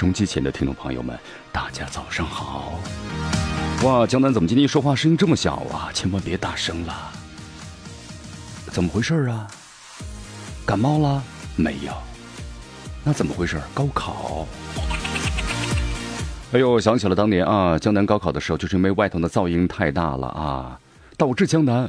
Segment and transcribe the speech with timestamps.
[0.00, 1.14] 收机前的听众朋友们，
[1.52, 2.80] 大家早上好！
[3.82, 5.90] 哇，江南怎么今天说话声音这么小啊？
[5.92, 7.12] 千万别大声了！
[8.68, 9.46] 怎么回事啊？
[10.64, 11.22] 感冒了
[11.54, 11.92] 没有？
[13.04, 13.60] 那怎么回事？
[13.74, 14.48] 高考？
[16.52, 20.80] 哎呦，想起了当年啊，江南高考的时候，就是因为外头的噪音太大了啊，
[21.18, 21.86] 导致江南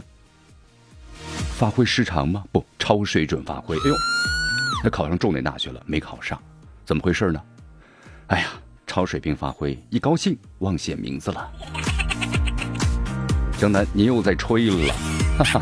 [1.58, 2.44] 发挥失常吗？
[2.52, 3.78] 不，超水准发挥。
[3.78, 3.96] 哎呦，
[4.84, 6.38] 他考上重点大学了，没考上，
[6.84, 7.42] 怎么回事呢？
[8.32, 8.48] 哎呀，
[8.88, 11.52] 超水平发挥，一高兴忘写名字了。
[13.58, 14.94] 江南，你又在吹了，
[15.38, 15.62] 哈哈。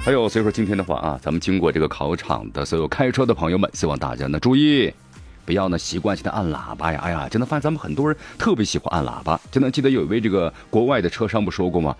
[0.00, 4.90] 还有，所以说今天的话啊，咱们经过这个考场的所有开车的朋友们，希望大家呢注意，
[5.44, 6.98] 不要呢习惯性的按喇叭呀。
[7.04, 9.38] 哎呀，真的发现咱们很多人特别喜欢按喇叭。
[9.50, 11.94] 就能记得有一位这个国外的车商不说过吗？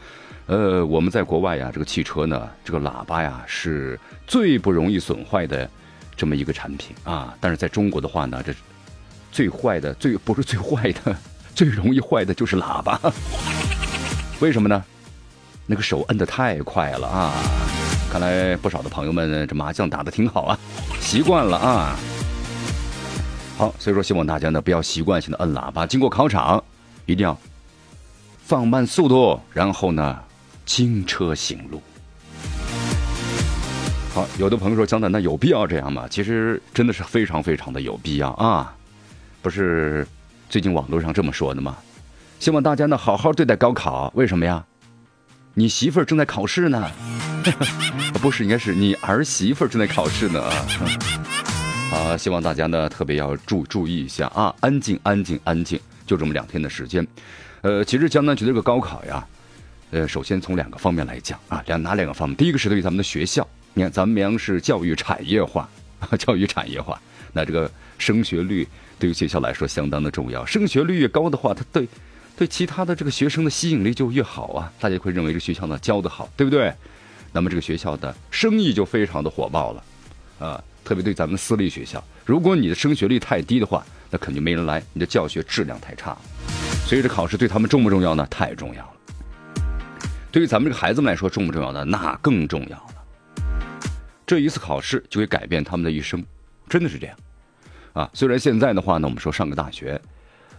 [0.47, 5.71] 呃，我们在国外呀，这个汽车呢，这个喇叭呀是最不容易损坏的
[6.17, 7.37] 这么一个产品啊。
[7.43, 8.55] 但是在中国的话呢，这。
[9.31, 11.17] 最坏的，最不是最坏的，
[11.55, 13.01] 最容易坏的就是喇叭。
[14.41, 14.85] 为什么呢？
[15.67, 17.33] 那个手摁的太快了啊！
[18.11, 20.59] 看来不少的朋友们这麻将打的挺好啊，
[20.99, 21.95] 习惯了啊。
[23.59, 26.63] 好，所以说希望大家呢不要习惯性的摁喇叭，经过考场
[27.05, 27.39] 一定要
[28.47, 30.19] 放慢速度，然后呢
[30.65, 31.83] 轻车行路。
[34.15, 36.07] 好，有的朋友说江南，那有必要这样吗？
[36.09, 38.75] 其实真的是非常非常的有必要啊。
[39.41, 40.07] 不是
[40.49, 41.77] 最近网络上这么说的吗？
[42.39, 44.13] 希望大家呢好好对待高考。
[44.15, 44.65] 为什么呀？
[45.55, 46.89] 你媳妇儿正在考试呢。
[48.23, 50.43] 不是，应该是你儿媳妇儿正在考试呢。
[51.93, 55.81] 啊，希望大家呢特别要注注意一下啊，安静，安静，安静。
[56.07, 57.07] 就这么两天的时间。
[57.63, 59.27] 呃，其实江南区这个高考呀，
[59.91, 62.37] 呃，首先从两个方面来讲啊，两哪两个方面？
[62.37, 65.69] 第一个是对于咱们的学校，你看咱们绵阳市教育产业化，
[66.19, 67.01] 教育产业化，
[67.33, 68.67] 那这个升学率。
[68.99, 71.87] 对于学校来说相当的重要，升学率越高的话，它对
[72.37, 74.73] 对其他的这个学生的吸引力就越好啊！
[74.81, 76.73] 大家会认为这学校呢教的好，对不对？
[77.33, 79.85] 那么这个学校的生意就非常的火爆了，
[80.39, 86.17] 啊，特别对咱们私立学校，如果你的升学率太低的话，那肯定没人来，你的教学质量太差。
[86.87, 88.27] 所以这考试对他们重不重要呢？
[88.31, 88.93] 太重要了。
[90.33, 91.85] 对于咱们这个孩子们来说，重不重要呢？
[91.85, 93.45] 那更重要了。
[94.27, 96.25] 这一次考试就会改变他们的一生，
[96.69, 97.17] 真的是这样。
[97.93, 100.01] 啊，虽然现在的话呢，我们说上个大学，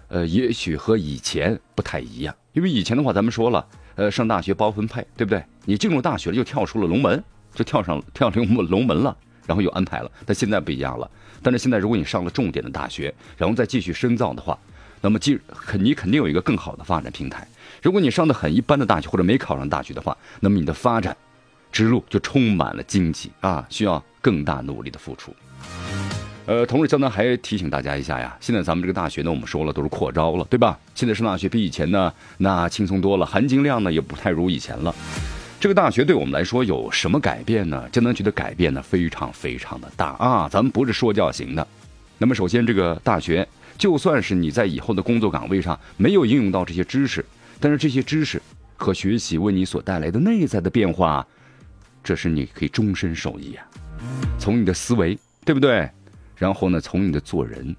[0.08, 5.44] 呃，也许和以前不太一样，因为以前的话，咱们说了，呃，上大学包分配，对不对？
[5.66, 7.24] 你进入大学了，就跳出了龙门，
[7.54, 10.12] 就跳上跳龙门龙门了，然后有安排了。
[10.26, 11.10] 但现在不一样了，
[11.42, 14.58] 但是现在如果你上了重点的大学，然后再继续深造的话，
[15.02, 17.48] 那么既肯你肯定有一个更好的发展平台。
[17.82, 21.16] 如果你上的很一般的大学或者没考上大学的话，那么你的发展
[21.72, 25.34] 之路就充满了荆棘啊，需要更大努力的付出。
[26.50, 30.80] 呃，同时江南还提醒大家一下呀，现在咱们这个大学呢，我们说了都是扩招了，对吧？
[30.96, 34.92] 现在上大学比以前呢那轻松多了，含金量呢也不太如以前了。
[35.60, 37.88] 这个大学对我们来说有什么改变呢？
[37.92, 40.50] 江南觉得改变呢非常非常的大啊！
[40.50, 41.68] 咱们不是说教型的。
[42.18, 47.24] 那么首先，这个大学就算是你在以后的工作岗位上没有应用到这些知识，
[47.60, 48.42] 但是这些知识
[48.76, 51.24] 和学习为你所带来的内在的变化，
[52.04, 53.64] 这是你可以终身受益啊！
[54.40, 55.16] 从你的思维，
[55.46, 55.88] 对不对？
[56.40, 57.76] 然后呢，从你的做人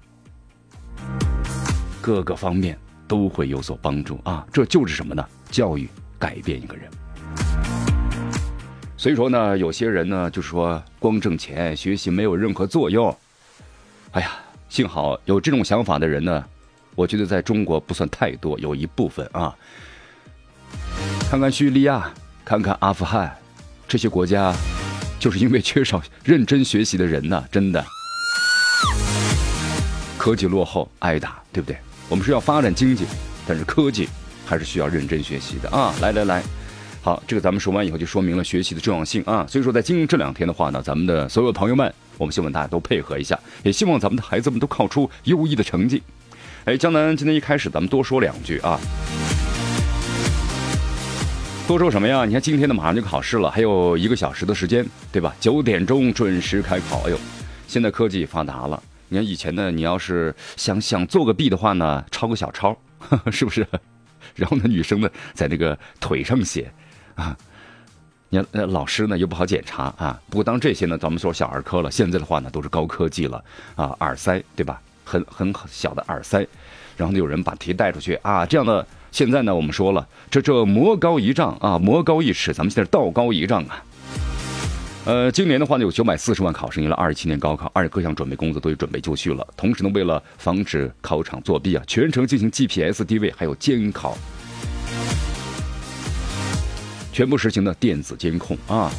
[1.99, 2.77] 各个方面
[3.07, 4.45] 都会有所帮助啊！
[4.53, 5.27] 这就是什么呢？
[5.49, 6.87] 教育改变一个人。
[8.95, 13.17] 所以说呢，有些人呢就是说光挣钱学习没有任何作用。
[14.11, 14.31] 哎呀，
[14.69, 16.45] 幸好有这种想法的人呢，
[16.93, 19.55] 我觉得在中国不算太多，有一部分啊。
[21.31, 22.11] 看看叙利亚，
[22.45, 23.35] 看看阿富汗，
[23.87, 24.53] 这些国家
[25.19, 27.83] 就是因为缺少认真学习的人呢，真的。
[30.21, 31.75] 科技落后挨打，对不对？
[32.07, 33.05] 我们是要发展经济，
[33.47, 34.07] 但是科技
[34.45, 35.91] 还是需要认真学习的啊！
[35.99, 36.43] 来来来，
[37.01, 39.43] 好，这个咱们说完以后，就说明了学习的重要性啊！
[39.49, 46.03] 所以说，在今这两天的话呢，咱们的所有朋友们，我们希望大家都配合一下，也希望咱们的孩子们都考出优异的成绩。
[46.65, 48.79] 哎，江南今天一开始，咱们多说两句啊。
[51.67, 52.25] 多说什么呀？
[52.25, 55.35] 你看今天呢，马上就考试了，还有一个小时的时间，对吧？
[55.39, 57.01] 九点钟准时开考。
[57.07, 57.19] 哎呦，
[57.67, 62.75] 现在科技发达了，你看以前呢，你要是想想做个弊的话呢，抄个小抄，
[63.29, 63.67] 是不是？
[64.35, 66.71] 然后呢，女生呢，在那个腿上写
[67.15, 67.35] 啊，
[68.29, 70.17] 你看呃，老师呢又不好检查啊。
[70.29, 73.43] 不过当这些呢，咱们说小儿科了，现在的话呢，都是高科技了
[73.75, 74.81] 啊，耳塞对吧？
[75.03, 76.47] 很很小的耳塞，
[76.95, 78.87] 然后呢，有人把题带出去啊，这样的。
[79.11, 83.83] 现在呢，我们说了，这这魔高一丈啊，魔高一尺，咱们现在道高一丈啊。
[85.03, 89.45] 呃，今年的话呢，有九百四十万考生，迎来二十七年高考，而且各项准备工作都已准备就绪了。
[89.57, 94.15] 同时呢，为了防止考场作弊啊，全程进行 GPS 定位，还有监考，
[97.11, 98.91] 全部实行的电子监控啊。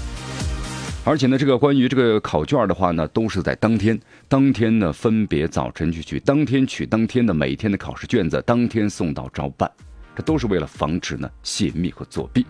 [1.04, 3.96] 而且呢，这个关于这个考卷的话呢，都是在当天，
[4.28, 9.70] 当天呢分别早晨去取，当天取当天的每天的考试卷子，当天送到招办。
[10.16, 12.44] 这都是为了防止呢泄密和作弊，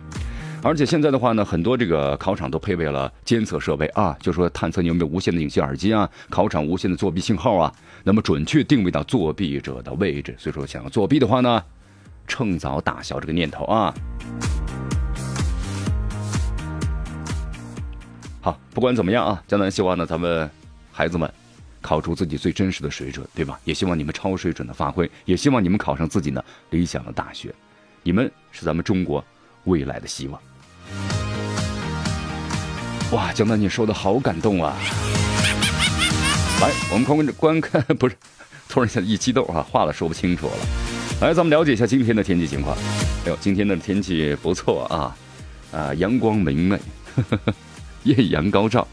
[0.65, 7.75] 而且现在的话呢，很多这个考场都配备了监测设备啊，就说探测你有没有无线的隐形耳机啊，考场无线的作弊信号啊，
[8.05, 10.35] 那么准确定位到作弊者的位置。
[10.39, 11.63] 所以说，想要作弊的话呢，
[12.29, 13.93] 趁早打消这个念头啊。
[18.41, 20.49] 好，不管怎么样啊，江南希望呢，咱们
[20.93, 21.29] 孩子们。
[21.81, 23.59] 考出自己最真实的水准，对吧？
[23.65, 27.53] 也希望你们超水准的发挥，也希望你们考上自己呢理想的大学。
[28.05, 29.23] 你们是咱们中国
[29.65, 30.41] 未来的希望。
[33.13, 34.75] 哇，江南，你说的好感动啊！
[36.63, 38.17] 来，我们观观看，不是，
[38.71, 40.53] 突然间一激动啊，话都说不清楚了。
[41.21, 42.75] 来，咱们了解一下今天的天气情况。
[43.27, 45.15] 哎呦，今天的天气不错啊，
[45.73, 46.81] 啊，阳光明媚，
[48.05, 48.87] 艳阳高照。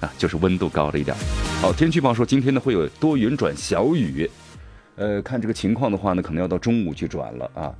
[0.00, 1.16] 啊，就是温度高了一点。
[1.60, 4.28] 好，天气预报说今天呢会有多云转小雨，
[4.96, 7.72] 呃，看这个情况的话呢，可能要到中午去转了啊。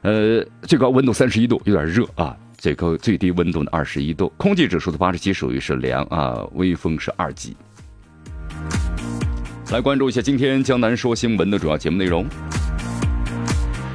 [0.00, 2.34] 呃，最高温度三十一度，有点热啊。
[2.64, 7.54] 最高最低温度呢二十一度，空气指数的八十七属于是凉啊，微风是二级。
[9.70, 12.24] 来关注一下今天江南说新闻的主要节目内容。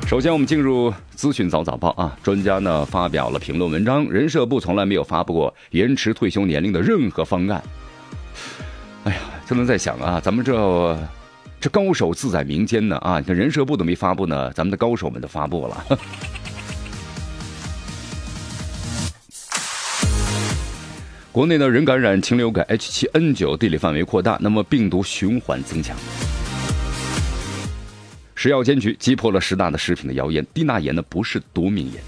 [0.06, 2.16] 首先，我们进入资讯早早报啊！
[2.22, 7.64] 专家呢发表了评论文章，人社部从来没有发布过延迟退休年龄的任何方案。
[9.06, 10.96] 哎呀，就能在想啊，咱们这
[11.60, 13.18] 这高手自在民间呢啊！
[13.18, 16.00] 你看人社部都没发布呢，咱们的高手们都发布了。
[21.40, 25.96] 国内呢人感染禽流感 H7N9 地理范围扩大，那么病毒循环增强。
[28.36, 32.04] 食药监局击破了十大的食品的谣言，低钠盐呢不是毒命盐。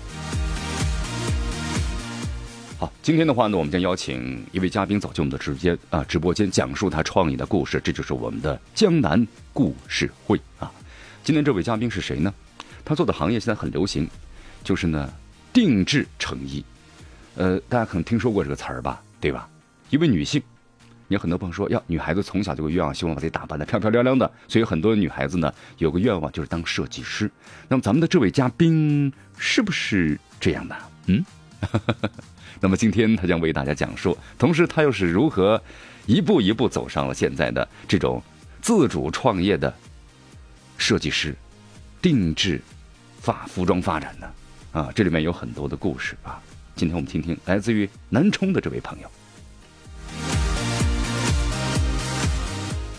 [2.77, 10.69] 好，今天的话呢，我们将邀请一位嘉宾走进我们的直播间啊，直播间讲述他创意的故事，这就是我们的江南故事会啊。
[11.23, 12.33] 今天这位嘉宾是谁呢？
[12.83, 14.05] 他做的行业现在很流行，
[14.61, 15.09] 就是呢
[15.53, 16.61] 定制成衣。
[17.35, 19.47] 呃，大家可能听说过这个词儿吧，对吧？
[19.89, 20.41] 一位女性。
[21.09, 27.29] 有很多朋友说，要女孩子从小就有愿望，希望把自己打扮的漂漂亮亮的，所以很多女孩子呢有个愿望就是当设计师。
[27.67, 30.77] 那么咱们的这位嘉宾是不是这样的？
[31.07, 31.25] 嗯，
[32.61, 35.61] 那么今天他将为大家讲述，同时他又是如何
[36.05, 38.23] 一步一步走上了现在的这种
[38.61, 39.73] 自主创业的
[40.77, 41.35] 设计师、
[42.01, 42.61] 定制
[43.19, 44.31] 发服装发展呢？
[44.71, 46.41] 啊，这里面有很多的故事啊。
[46.81, 49.07] 今天我们听听来自于南充的这位朋友。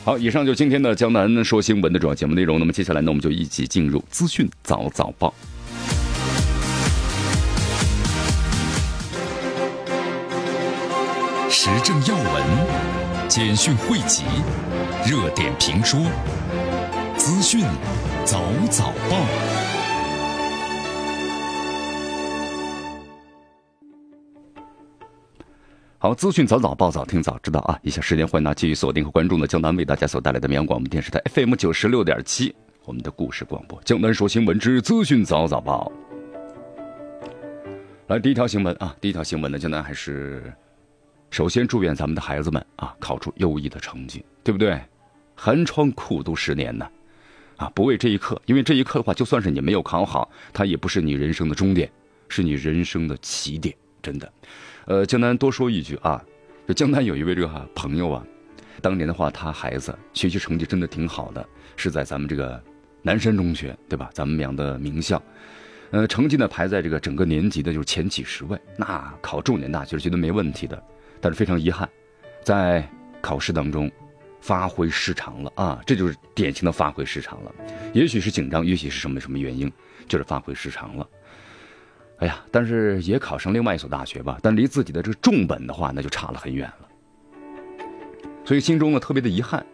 [0.05, 2.61] 好，以上就今天的江南说新闻的主要节目内容。
[2.61, 5.35] 那么接下来呢，我们就一起进入资讯早早报，
[11.51, 14.23] 时政要闻、简讯汇集、
[15.05, 16.01] 热点评说、
[17.17, 17.65] 资讯
[18.25, 19.82] 早早报。
[26.03, 27.79] 好，资讯早早报，早听早知道啊！
[27.85, 32.53] 以下时间，欢迎大家继续锁定和关注呢，江南为大家所带来的绵阳广播电视台 FM 九十六点七，
[32.85, 35.93] 我们的故事广播，江南说新闻之资讯早早报。
[38.09, 40.53] 来，第一条新闻啊，第一条新闻呢，江南还是
[41.31, 44.77] 首先祝愿咱们的孩子们啊，考出优异的成绩，对不对？
[45.37, 46.85] 寒窗苦读十年呢，
[47.59, 51.89] 啊，不为这一刻，因为这一刻的话，就算是你没有考好，它也不是你人生的终点，
[52.29, 54.33] 是你人生的起点，真的。
[54.87, 56.23] 呃，江南多说一句啊，
[56.67, 58.27] 就江南有一位这个朋友啊，
[58.81, 61.47] 当年的话，他孩子学习成绩真的挺好的，
[61.77, 62.63] 是在咱们这个
[63.03, 64.11] 南山中学，对吧？
[64.13, 65.23] 咱们绵阳的名校，
[65.91, 70.83] 呃，成绩呢排在这个整个年级的就是前几十位，那考重点大学是绝对没问题的。
[71.21, 71.89] 但是非常遗憾，
[72.43, 72.85] 在
[73.21, 73.89] 考试当中
[74.41, 77.55] 发挥失常了啊，这就是典型的发挥失常了。
[77.93, 79.71] 也许是紧张，也许是什么什么原因，
[80.09, 81.09] 就是发挥失常了。
[82.23, 86.89] 哎呀，但是也考上另外一所大学吧，但离自己的这个重本的话，那就差了很远了。
[88.45, 89.67] 所以心中呢特别的遗憾。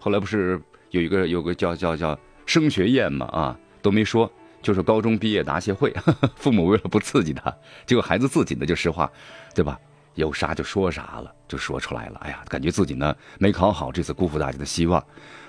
[0.00, 0.60] 后来不是
[0.90, 4.28] 有一个有个叫叫叫升学宴嘛啊，都没说，
[4.60, 5.94] 就是高中毕业答谢会。
[6.34, 9.08] 父母为了不刺激他，结果孩子自己呢就实话，
[9.54, 9.78] 对吧？
[10.16, 12.18] 有啥就说啥了，就说出来了。
[12.24, 15.00] 哎呀，感觉自己呢没考好，这次辜负大家的希望。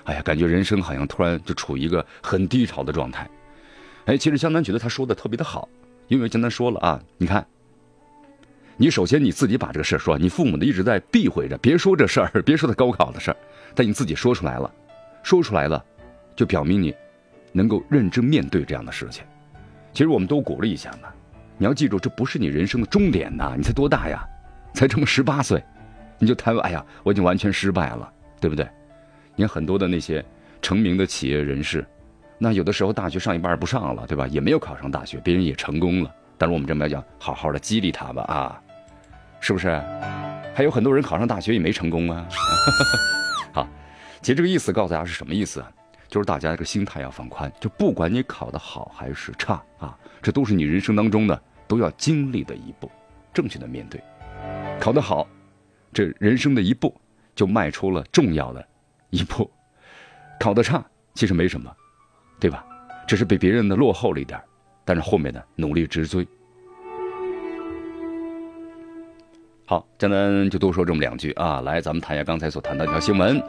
[0.04, 3.28] 哎呀，感觉人生好像突然就处于一个很低潮的状态。
[4.04, 5.68] 哎，其实江南觉得他说的特别的好，
[6.12, 7.42] 因为江南说了啊，你看，
[8.76, 13.36] 你首先你自己把这个事儿说，你父母呢一直在避讳着，别说这事儿， 别说他高考的事儿，
[13.74, 14.70] 但你自己说出来了，
[15.22, 15.82] 说出来了，
[16.36, 16.94] 就表明你
[17.50, 19.24] 能够认真面对这样的事情。
[19.94, 21.08] 其实我们都鼓励一下嘛，
[21.56, 24.22] 你要记住，这不是你人生的终点呐，你才多大呀？
[24.74, 25.64] 才这么十八岁，
[26.18, 28.68] 你就谈，哎呀，我已经完全失败了，对不对？
[29.34, 30.22] 你看很多的那些
[30.60, 31.82] 成名的企业人士，
[32.42, 34.26] 那有的时候大学上一半不上了，对吧？
[34.26, 36.12] 也没有考上大学，别人也成功了。
[36.36, 38.60] 但是我们这么来讲，好好的激励他吧，啊，
[39.38, 39.80] 是不是？
[40.52, 42.26] 还有很多人考上大学也没成功啊。
[43.54, 43.68] 好，
[44.20, 45.70] 其实这个意思告诉大家是什么意思啊？
[46.08, 52.90] 就是大家这个心态要放宽，就不管你考得好还是差啊，这都是你人生当中的都要经历的一步，
[53.32, 54.02] 正确的面对。
[54.80, 55.28] 考得好，
[55.92, 56.92] 这人生的一步
[57.36, 58.66] 就迈出了重要的
[59.10, 59.48] 一步；
[60.40, 60.84] 考得差，
[61.14, 61.72] 其实没什么，
[62.42, 62.64] 对吧？
[63.06, 64.40] 只是比别人的落后了一点
[64.84, 66.26] 但是后面的努力直追。
[69.64, 71.60] 好，江南就多说这么两句啊。
[71.60, 73.40] 来，咱们谈一下刚才所谈到一条新闻。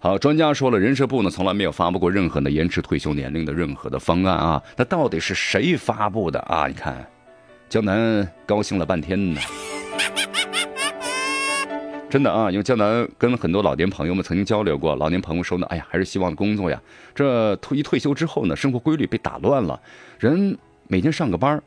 [0.00, 4.62] 好，专家说了，人社部呢从来没有发布过任何的延迟退休年龄的任何的方案啊。
[4.76, 6.66] 那到底是谁发布的啊？
[6.66, 7.06] 你看，
[7.70, 9.40] 江南高兴了半天呢。
[12.08, 16.80] 真的啊，因为江南跟很多老年朋友们曾经交流过，老年朋友说呢，哎呀，还是希望工作呀。
[17.14, 19.78] 这退一退休之后呢，生活规律被打乱了，
[20.18, 21.60] 人每天上个班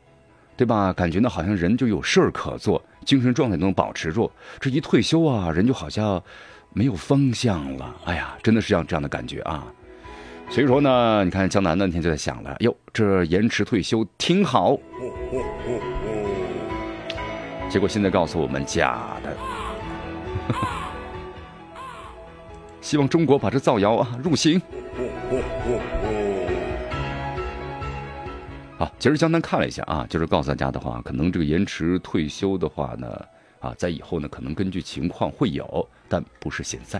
[0.56, 0.92] 对吧？
[0.94, 4.30] 感觉呢好像人就有事儿可做，精神状态都能保持住。
[4.58, 6.20] 这一退休啊，人就好像
[6.72, 7.94] 没有方向了。
[8.06, 9.66] 哎呀，真的是这样这样的感觉啊。
[10.48, 14.76] 所以说呢，你看江南那天就在想了，哟，这延迟退休挺好。
[17.68, 19.19] 结果现在告诉我们假。
[22.80, 24.58] 希望中国把这造谣啊入刑。
[28.78, 33.06] 好，其实江南看了一下啊，就是告诉大家的话，可能这个延迟退休的话呢，
[33.60, 36.98] 啊，在以后呢，可能根据情况会有，但不是现在。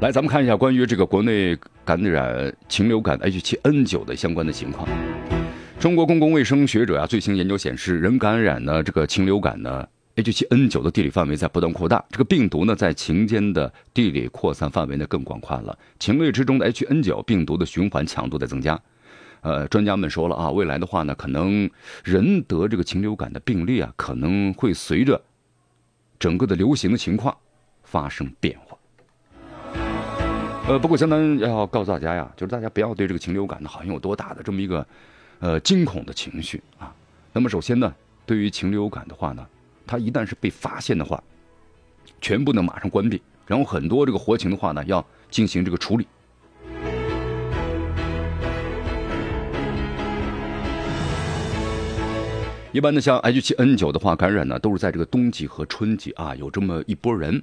[0.00, 1.54] 来，咱们看一下关于这个国内
[1.84, 4.88] 感染禽流感 H7N9 的相关的情况。
[5.78, 9.86] 中国公共卫生学者啊，最新研究显示，人感染呢这个禽流感呢。
[10.16, 15.78] H7N9 的地理范围在不断扩大，这个病毒呢在禽间的地理扩散范围呢更广泛了。
[15.98, 18.80] 禽类之中的 H9 病毒的循环强度在增加，
[19.42, 21.70] 呃，专家们说了啊，未来的话呢，可能
[22.02, 25.20] 人得这个禽流感的病例啊，可能会随着
[26.18, 27.36] 整个的流行的情况
[27.84, 28.78] 发生变化。
[30.66, 34.86] 呃，不过相当要告诉大家呀，就是大家不要对这个禽流感呢好像有多大的这么一个
[35.40, 36.90] 呃惊恐的情绪啊。
[37.34, 37.94] 那么首先呢，
[38.24, 39.46] 对于禽流感的话呢。
[39.86, 41.22] 它一旦是被发现的话，
[42.20, 46.06] 全部呢马上关闭，然后很多这个活禽的话呢要进行这个处理。
[52.72, 57.42] 一般的像 H7N9 的话感染呢，都是在这个冬季和春季啊有这么一波人。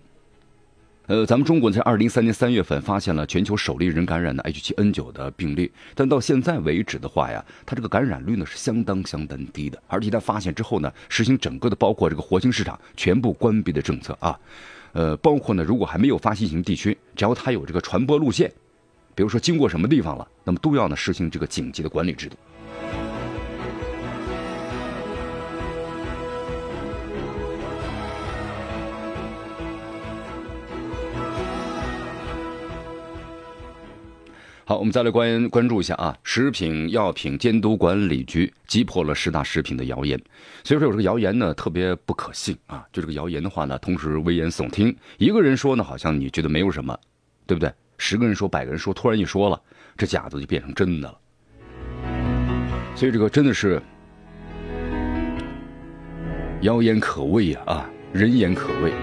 [1.07, 9.77] 呃，咱们中国在二零三年三月份发现了全球首例人感染的 H7N9 的病例，但到现在为止的话呀，它这个感染率呢是相当相当低的。
[9.87, 14.39] 而且在发现之后呢，实行整个的包括这个活禽市场全部关闭的政策啊，
[14.93, 18.49] 呃，包括呢如果还没有发现型地区，只要它有这个传播路线，
[19.13, 22.37] 比如说经过什么地方了，那么都要呢实行这个紧急的管理制度。
[34.65, 40.17] 好，我们再来关关注一下啊，食品药品监督管理局击破了十大食品的谣言。
[40.63, 42.85] 所以说有这个谣言呢，特别不可信啊。
[42.93, 44.95] 就这个谣言的话呢，同时危言耸听。
[45.17, 46.97] 一个人说呢，好像你觉得没有什么，
[47.45, 47.69] 对不对？
[47.97, 49.61] 十个人说，百个人说，突然一说了，
[49.97, 51.17] 这假的就变成真的了。
[52.95, 53.81] 所以这个真的是
[56.61, 58.93] 谣言可畏呀啊，人言可畏，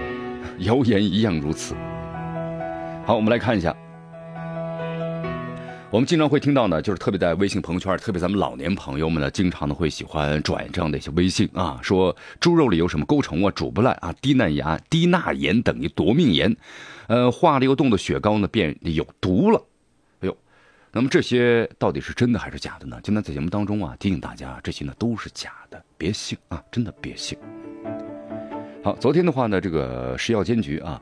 [0.59, 1.75] 谣言一样如此。
[3.05, 3.75] 好，我们来看一下。
[5.91, 16.55] 我们经常会听到呢，就是特别在微信朋友圈，特别咱们老年朋友们呢，经常的会喜欢转这样的一些微信啊，说猪肉里有什么钩虫啊，煮不烂啊，低钠盐低钠盐等于夺命盐，
[17.07, 19.61] 呃，化了又冻的雪糕呢变有毒了，
[20.21, 20.37] 哎呦，
[20.93, 22.97] 那么这些到底是真的还是假的呢？
[23.03, 27.37] 今天在节目当中啊，提醒大家，这些呢都是假的，别信啊，真的别信。
[28.81, 31.01] 好，昨天的话呢，这个食药监局啊，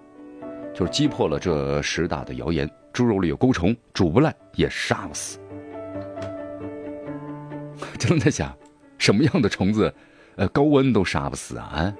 [0.80, 5.38] 就是击破了这十大的谣言：猪肉里有钩虫，煮不烂也杀不死。
[8.00, 8.58] 真的在想，
[8.98, 9.94] 什么样的虫子，
[10.38, 11.94] 呃，高温都杀不死啊？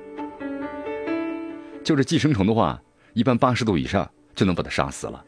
[1.84, 2.82] 就这寄生虫的话，
[3.12, 5.22] 一般八十度以上就能把它杀死了。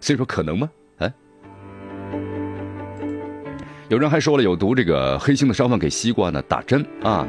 [0.00, 0.70] 所以说，可能吗？
[0.96, 1.12] 哎，
[3.90, 7.28] 有人还说了，有毒这个黑心的商贩给西瓜呢打针啊。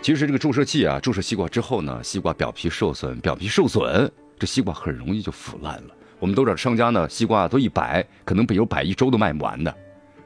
[0.00, 4.08] 其实这个注射器啊，注射西瓜之后呢，西瓜表皮受损，表皮受损，
[4.42, 5.94] 这西瓜很容易就腐烂了。
[6.18, 9.72] 我们都知道，商家呢，西瓜都一摆，可能比有摆一周都卖不完的。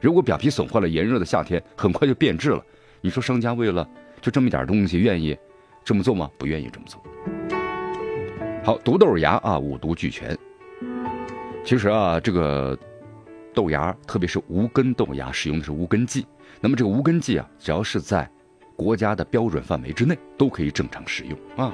[0.01, 2.65] 如果表皮损坏了，炎热的夏天很快就变质了。
[2.99, 3.87] 你说商家为了
[4.19, 5.37] 就这么一点东西，愿意
[5.85, 6.31] 这么做吗？
[6.35, 6.99] 不愿意这么做。
[8.63, 10.35] 好，毒豆芽啊，五毒俱全。
[11.63, 12.75] 其实啊，这个
[13.53, 16.25] 豆芽，特别是无根豆芽，使用的是无根剂。
[16.59, 18.27] 那么这个无根剂啊，只要是在
[18.75, 21.71] 国家的标准范围之内，都可以正常使用啊。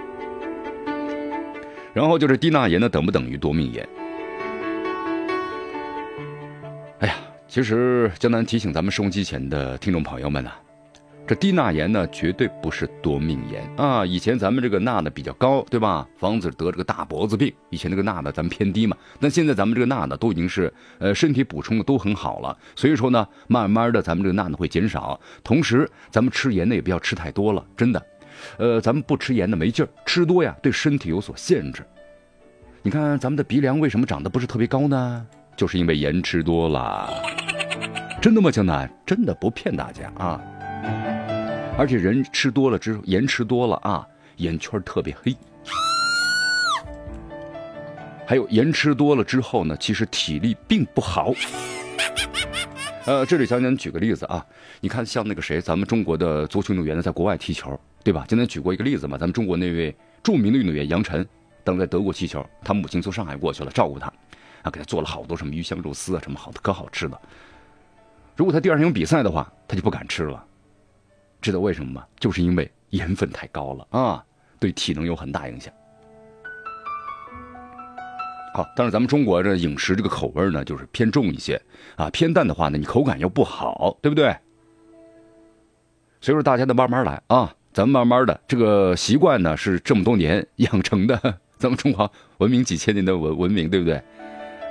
[1.93, 3.87] 然后就是低钠盐呢，等不等于多命盐？
[6.99, 7.15] 哎呀。
[7.47, 10.49] 其实，江南提醒咱们收音机前的听众朋友们呢，
[11.27, 14.03] 这低钠盐呢，绝对不是夺命盐啊！
[14.03, 16.07] 以前咱们这个钠呢比较高，对吧？
[16.17, 17.53] 防止得这个大脖子病。
[17.69, 18.97] 以前那个钠呢，咱们偏低嘛。
[19.19, 22.57] 但现在咱们这个钠呢，都已经是呃身体补充的都很好了。
[22.75, 25.19] 所以说呢，慢慢的咱们这个钠呢会减少。
[25.43, 28.03] 同时，咱们吃盐呢也不要吃太多了，真的。
[28.57, 31.83] 呃，咱们不吃盐的没劲儿，吃多呀对身体有所限制。
[32.81, 35.25] 你看咱们的鼻梁为什么长得不是特别高呢？
[35.55, 37.13] 就是因为盐吃多了，
[38.21, 38.49] 真的吗？
[38.49, 40.41] 江南真的不骗大家啊！
[41.77, 44.07] 而且人吃多了之后，盐吃多了啊，
[44.37, 45.35] 眼圈特别黑。
[48.25, 51.33] 还有盐吃多了之后呢，其实体力并不好。
[53.05, 54.43] 呃，这里江南举个例子啊，
[54.79, 58.25] 你看像那个谁，咱们中国的足球运动员呢，在国外踢球，对吧？
[58.27, 61.25] 今天举过一个例子嘛，咱们中国那位著名的运动员杨晨，
[61.63, 64.11] 当时在德国踢球，他母亲从上海过去了，照顾他。
[64.63, 67.21] 啊，给他做了好多什么鱼香肉丝啊，什么好的可好吃的。
[68.35, 70.45] 如果他第二天有比赛的话，他就不敢吃了。
[71.41, 72.05] 知道为什么吗？
[72.19, 74.23] 就是因为盐分太高了啊，
[74.59, 75.73] 对体能有很大影响。
[78.53, 81.61] 好，但是咱们中国这饮食这个口味呢，就是偏重一些
[81.95, 84.33] 啊，偏淡的话呢，你口感又不好，对不对？
[86.21, 91.19] 所以说大家得慢慢来啊，咱们慢慢的这个习惯呢，是这么多年养成的，
[91.57, 92.07] 咱们中华
[92.37, 93.99] 文明几千年的文文明，对不对？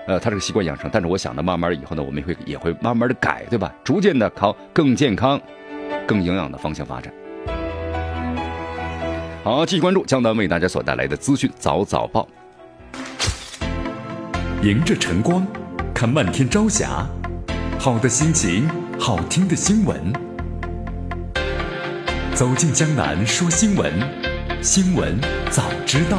[0.06, 3.74] 呃，他这个习惯养成，但是我想呢，慢慢以后呢，我们也会也会慢慢的改，对吧？
[3.82, 5.40] 逐渐的靠更健康、
[6.06, 7.12] 更营养的方向发展。
[9.42, 12.28] 好，继续关注江南为大家所带来的资讯早早报。
[14.62, 15.44] 迎着晨光，
[15.92, 17.04] 看漫天朝霞，
[17.80, 20.31] 好的心情，好听的新闻。
[22.34, 23.92] 走进江南说新闻，
[24.62, 25.18] 新闻
[25.50, 26.18] 早知道。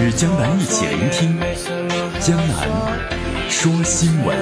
[0.00, 1.38] 与江南一起聆听
[2.20, 2.68] 江南
[3.50, 4.36] 说新闻。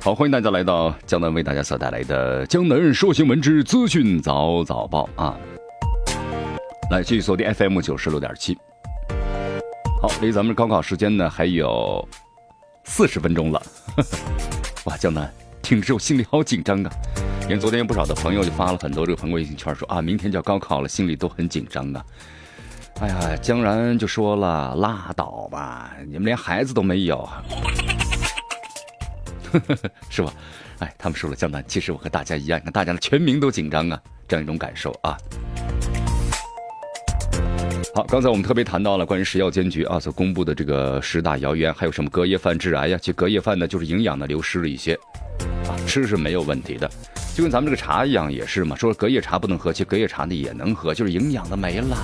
[0.00, 5.36] 好，欢迎大家来到江南为大家所带来的江南说新闻之资讯早早报啊！
[6.90, 8.56] 来继续锁定 FM 九十六点七。
[10.04, 12.06] 好，离咱们高考时间呢还有
[12.84, 13.62] 四十分钟了，
[14.84, 15.32] 哇，江南。
[15.62, 16.90] 听着我心里好紧张啊！
[17.44, 22.04] 因为昨天有不少的朋友就发了很多这个朋友微信圈，说啊，明天就要高考了，心里都很紧张啊。
[23.00, 27.26] 哎呀，江然就说了，拉倒吧，你们连孩子都没有，
[30.10, 30.30] 是吧？
[30.80, 35.16] 哎，他们说了，江南，其实我和大家一样，你看大家的全民都紧张啊，这样一种感受啊。
[37.94, 42.98] 好，刚才我们特别谈到了关于食药监局啊所公布的这个十大谣言，还有什么隔夜饭致癌呀？
[43.00, 44.94] 其实隔夜饭呢，就是营养呢流失了一些。
[45.68, 46.90] 啊，吃是没有问题的，
[47.36, 48.74] 就跟咱们这个茶一样，也是嘛。
[48.74, 51.96] 说隔夜茶不能喝，其实隔夜茶呢也能喝，就是营养的没了。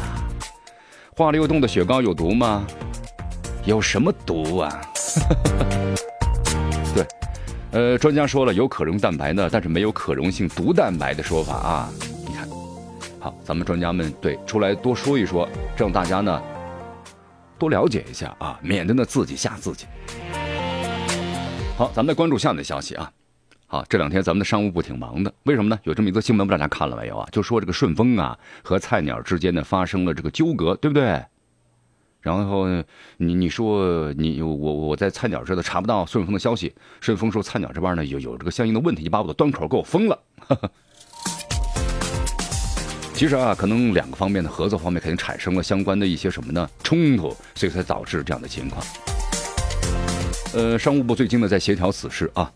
[1.16, 2.64] 化了又冻的雪糕有毒吗？
[3.64, 4.80] 有什么毒啊？
[6.94, 7.04] 对，
[7.72, 11.92] 呃，专家说了，有可溶蛋白呢，但是没有可溶性毒蛋白的说法啊。
[13.20, 16.42] 好，咱们专家们对出来多说一说，让大家呢
[17.58, 19.84] 多了解一下啊，免得呢自己吓自己。
[21.76, 23.12] 好，咱们再关注下面的消息啊。
[23.66, 25.78] 好，这两天咱们的商务部挺忙的，为什么呢？
[25.84, 27.28] 有这么一则新闻，不知道大家看了没有啊？
[27.30, 31.22] 就说这个顺丰啊和菜鸟之间呢发生了这个纠葛，对不对？
[32.22, 32.66] 然后
[33.18, 40.18] 你你说你我我在菜鸟这都查不到顺丰的消息，顺丰说菜鸟这边呢有有这个相应的问题，就把我的端口给我封了。
[43.20, 48.82] 其实啊，可能两个方面的合作方面肯定产生了相关的一些什么呢冲突，所以才导致这样的情况。
[50.54, 52.50] 呃，商务部最近呢在协调此事啊，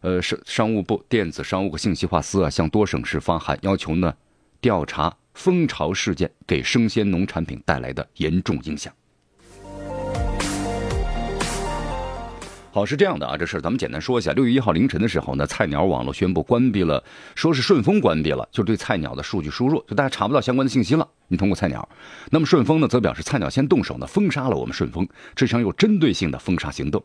[0.00, 4.14] 呃，商商务部电子商务和信息化司啊向多省市发函，要求呢
[4.58, 8.90] 调查蜂巢事件给生鲜农产品带来的严重影响。
[12.76, 14.34] 好，是这样的啊，这事咱们简单说一下。
[14.34, 17.02] 六月一号凌晨的时候呢，菜鸟网络宣布关闭了，
[17.34, 21.08] 说是顺丰关闭了，就对菜鸟的数据输入，就大家查不到相关的信息了。
[21.28, 21.88] 你通过菜鸟，
[22.30, 27.02] 那么顺丰呢，则表示菜鸟先动手呢，封杀了我们顺丰，这场有针对性的封杀行动，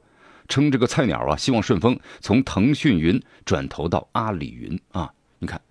[0.50, 5.10] 称这个菜鸟啊，希望顺丰从腾讯云转投到阿里云啊。
[5.40, 5.62] 你看，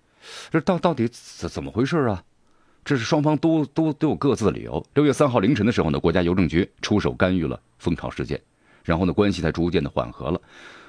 [0.49, 2.23] 这到到底怎怎么回事啊？
[2.83, 4.83] 这是双方都都都有各自的理由。
[4.95, 8.41] 六月三号凌晨的时候呢，国家邮政局出手干预了蜂巢事件。
[8.83, 10.41] 然后呢，关系才逐渐的缓和了，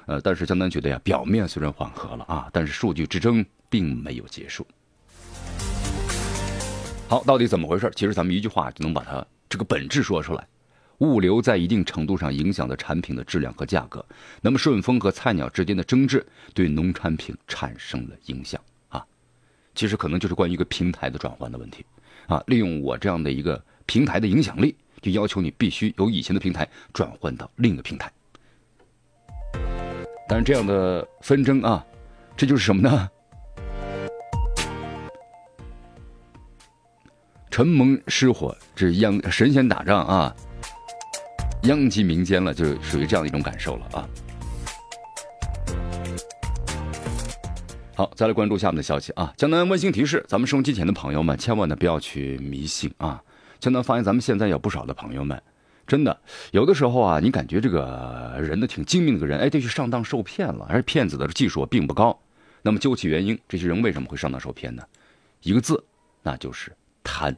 [0.05, 4.65] 呃，但是江南觉得呀，表面虽然缓和了啊，但是数据之争并没有结束。
[7.07, 7.91] 好，到底怎么回事？
[7.95, 10.47] 其实咱们一句话就能把它这个本质说出来：
[10.99, 14.03] 物流在一定程度上影响了产品的质量和价格。
[14.41, 16.25] 那么顺丰和菜鸟之间的争执
[16.55, 19.05] 对农产品产生了影响啊，
[19.75, 21.85] 其实可能就是关于一个平台的转换的问题
[22.27, 24.75] 啊，利用我这样的一个平台的影响力。
[25.03, 28.09] 就要求你必须由以前的平台转换到另一个平台，
[30.29, 31.85] 但是这样的纷争啊，
[32.37, 33.09] 这就是什么呢？
[37.51, 40.33] 承蒙失火，这是央神仙打仗啊，
[41.63, 44.07] 殃及民间了，就属于这样的一种感受了啊。
[47.95, 49.33] 好，再来关注下面的消息啊！
[49.35, 53.21] 江南温馨提示，咱们收音机前的朋友们，千万呢不要去迷信啊。
[53.63, 55.41] 现在发现，咱们现在有不少的朋友们，
[55.87, 56.19] 真的
[56.51, 62.19] 有的时候啊，你感觉这个人呢挺精明的个人，哎，就去上当受骗了，而骗子的技术并不高。
[62.61, 64.83] 那么究其原因，这些人为什么会上当受骗呢？
[65.43, 65.81] 一个字，
[66.21, 66.73] 那就是
[67.05, 67.33] 贪。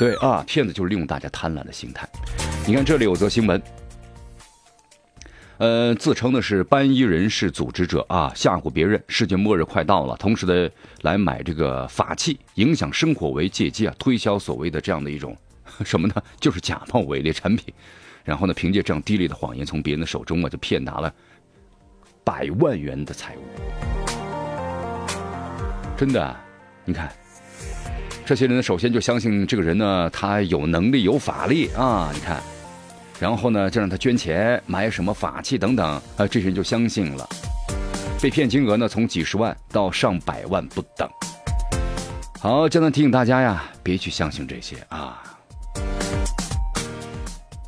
[0.00, 2.08] 对啊，骗子就是利用大家贪婪的心态。
[2.66, 3.62] 你看这里有则新闻。
[5.58, 10.68] 呃，自称的是班衣人士组织者啊，吓唬别人，世界末日快到了，同时的
[11.02, 15.36] 来买这个法器，影响生活为借机啊，推销所谓的这样的一种
[15.84, 16.14] 什么呢？
[16.40, 17.72] 就是假冒伪劣产品，
[18.24, 21.14] 然后呢，凭借这样低劣的谎言，从别人的手中啊，就骗拿了
[22.24, 23.40] 百万元的财物。
[25.96, 26.36] 真的，
[26.84, 27.12] 你看，
[28.26, 32.42] 这些人呢，首先就相信这个人呢，他有能力、有法力啊，你看。
[33.24, 35.82] 然后呢，就让他捐钱买什么法器等等，
[36.18, 37.26] 啊，这些人就相信了，
[38.20, 41.08] 被骗金额呢从几十万到上百万不等。
[42.38, 45.22] 好，江南提醒大家呀，别去相信这些啊。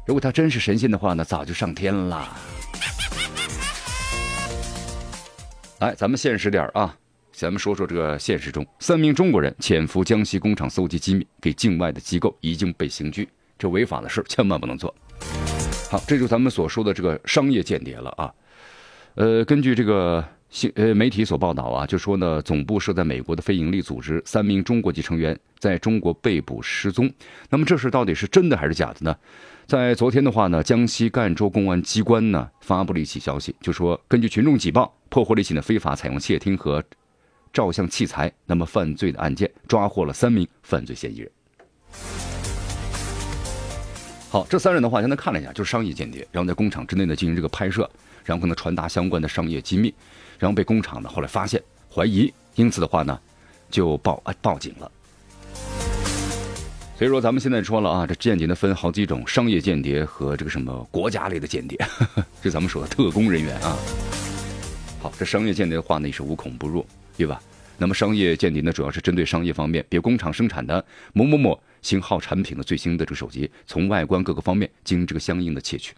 [0.06, 2.36] 如果他真是神仙的话呢，早就上天了。
[5.78, 6.94] 来，咱们现实点啊，
[7.32, 13.26] 咱们说说这个现实中，三名中国人潜伏江西工厂搜集机密，给境外的机构已经被刑拘，
[13.58, 14.94] 这违法的事千万不能做。
[15.88, 18.32] 好，这就是咱们所说的这个商业间谍了啊。
[19.14, 27.08] 呃，根据这个新呃媒体所报道啊，就说呢，总部设在美国的非营利组织三名中国籍成员在中国被捕失踪。
[27.50, 29.16] 那么这事到底是真的还是假的呢？
[29.66, 36.82] 在昨天的话呢，江西赣州公安机关呢发布了一起消息，就说根据群众举报，破获了一起呢非法采用窃听和
[37.52, 41.30] 照相器材那么犯罪的案件，抓获了三名犯罪嫌疑人。
[44.36, 47.90] 好，这三人的话，现在看了一下，就是商业间谍，然后在工厂之内呢进行这个拍摄，
[48.22, 49.94] 然后可能传达相关的商业机密，
[50.38, 51.58] 然后被工厂呢后来发现
[51.90, 53.18] 怀疑，因此的话呢
[53.70, 54.92] 就报啊报警了。
[56.98, 61.78] 所以说咱们现在说了啊，这间谍呢分好几种，商业间谍和这个什么国家类的间谍，
[62.42, 63.74] 这咱们说的特工人员啊。
[65.00, 66.84] 好，这商业间谍的话呢也是无孔不入，
[67.16, 67.40] 对吧？
[67.78, 71.58] 那么商业间谍呢主要是针对商业方面，比如工厂生产的某某某。
[71.86, 75.94] 型号产品的最新的这个手机，从外观各个方面进行这个相应的窃取。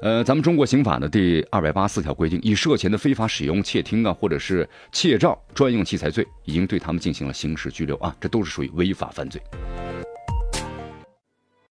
[0.00, 9.42] 呃，咱们中国刑法的第二百八十四条规定，以涉嫌的非法使用窃听啊，或者是窃照专用器材罪，已经对他们进行了刑事拘留啊，这都是属于违法犯罪。